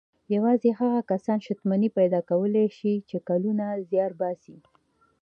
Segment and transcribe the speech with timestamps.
[0.35, 4.55] يوازې هغه کسان شتمني پيدا کولای شي چې کلونه زيار باسي.